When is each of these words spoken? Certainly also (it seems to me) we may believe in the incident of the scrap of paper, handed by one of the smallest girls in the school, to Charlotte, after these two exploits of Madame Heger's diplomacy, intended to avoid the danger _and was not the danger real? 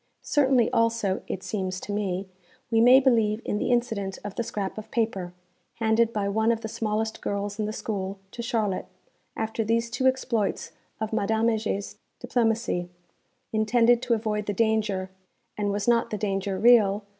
Certainly 0.23 0.71
also 0.71 1.21
(it 1.27 1.43
seems 1.43 1.79
to 1.81 1.91
me) 1.91 2.27
we 2.71 2.81
may 2.81 2.99
believe 2.99 3.39
in 3.45 3.59
the 3.59 3.69
incident 3.69 4.17
of 4.23 4.33
the 4.33 4.41
scrap 4.43 4.79
of 4.79 4.89
paper, 4.89 5.31
handed 5.75 6.11
by 6.11 6.27
one 6.27 6.51
of 6.51 6.61
the 6.61 6.67
smallest 6.67 7.21
girls 7.21 7.59
in 7.59 7.65
the 7.65 7.71
school, 7.71 8.17
to 8.31 8.41
Charlotte, 8.41 8.87
after 9.35 9.63
these 9.63 9.91
two 9.91 10.07
exploits 10.07 10.71
of 10.99 11.13
Madame 11.13 11.49
Heger's 11.49 11.99
diplomacy, 12.19 12.89
intended 13.53 14.01
to 14.01 14.15
avoid 14.15 14.47
the 14.47 14.53
danger 14.53 15.11
_and 15.55 15.69
was 15.71 15.87
not 15.87 16.09
the 16.09 16.17
danger 16.17 16.57
real? 16.57 17.03